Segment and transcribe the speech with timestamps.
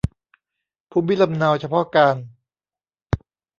[0.91, 2.15] ภูมิลำเนาเฉพาะการ